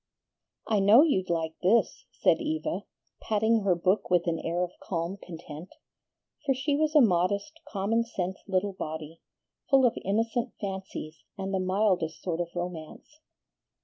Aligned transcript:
"I 0.65 0.79
know 0.79 1.03
you'd 1.03 1.29
like 1.29 1.53
this," 1.61 2.05
said 2.11 2.37
Eva, 2.41 2.85
patting 3.21 3.59
her 3.59 3.75
book 3.75 4.09
with 4.09 4.25
an 4.25 4.39
air 4.39 4.63
of 4.63 4.71
calm 4.81 5.15
content; 5.17 5.69
for 6.43 6.55
she 6.55 6.75
was 6.75 6.95
a 6.95 7.01
modest, 7.01 7.59
common 7.67 8.03
sense 8.03 8.39
little 8.47 8.73
body, 8.73 9.21
full 9.69 9.85
of 9.85 9.95
innocent 10.03 10.53
fancies 10.59 11.23
and 11.37 11.53
the 11.53 11.59
mildest 11.59 12.19
sort 12.23 12.41
of 12.41 12.49
romance. 12.55 13.19